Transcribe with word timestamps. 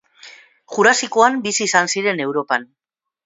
Jurasikoan 0.77 1.37
bizi 1.47 1.63
izan 1.67 1.91
ziren 1.97 2.23
Europan. 2.27 2.67